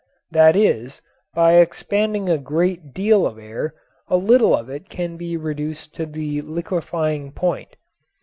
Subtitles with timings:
[0.31, 1.03] That is,
[1.35, 3.75] by expanding a great deal of air,
[4.07, 7.75] a little of it can be reduced to the liquefying point.